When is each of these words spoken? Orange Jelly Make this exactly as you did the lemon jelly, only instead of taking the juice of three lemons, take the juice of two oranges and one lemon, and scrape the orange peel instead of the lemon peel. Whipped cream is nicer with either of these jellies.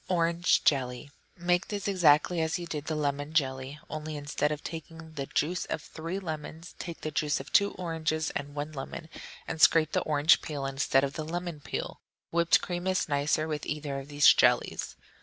Orange 0.09 0.63
Jelly 0.63 1.11
Make 1.37 1.67
this 1.67 1.87
exactly 1.87 2.41
as 2.41 2.57
you 2.57 2.65
did 2.65 2.85
the 2.85 2.95
lemon 2.95 3.33
jelly, 3.33 3.77
only 3.87 4.17
instead 4.17 4.51
of 4.51 4.63
taking 4.63 5.13
the 5.13 5.27
juice 5.27 5.65
of 5.65 5.79
three 5.79 6.17
lemons, 6.17 6.73
take 6.79 7.01
the 7.01 7.11
juice 7.11 7.39
of 7.39 7.51
two 7.53 7.73
oranges 7.73 8.31
and 8.31 8.55
one 8.55 8.71
lemon, 8.71 9.09
and 9.47 9.61
scrape 9.61 9.91
the 9.91 10.01
orange 10.01 10.41
peel 10.41 10.65
instead 10.65 11.03
of 11.03 11.13
the 11.13 11.23
lemon 11.23 11.59
peel. 11.59 12.01
Whipped 12.31 12.61
cream 12.61 12.87
is 12.87 13.07
nicer 13.07 13.47
with 13.47 13.63
either 13.67 13.99
of 13.99 14.07
these 14.07 14.25
jellies. 14.33 14.95